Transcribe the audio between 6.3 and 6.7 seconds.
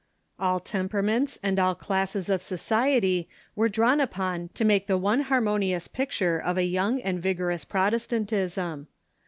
of a